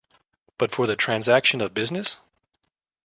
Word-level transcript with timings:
But 0.57 0.71
for 0.73 0.87
the 0.87 0.95
transaction 0.95 1.61
of 1.61 1.75
business? 1.75 2.19